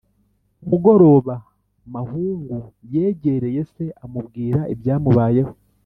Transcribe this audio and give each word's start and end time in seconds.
Ku 0.59 0.65
mugoroba 0.71 1.33
mahungu 1.93 2.57
yegereye 2.93 3.61
se 3.73 3.83
amubwira 4.03 4.59
ibyamubayeho 4.73 5.53